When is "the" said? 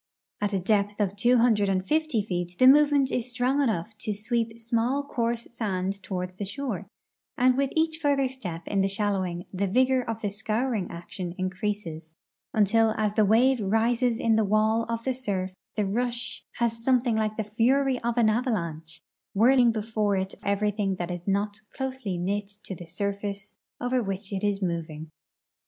2.57-2.65, 6.37-6.43, 8.81-8.87, 9.53-9.67, 10.23-10.31, 13.13-13.23, 14.37-14.43, 15.03-15.13, 15.75-15.85, 17.37-17.43, 22.73-22.87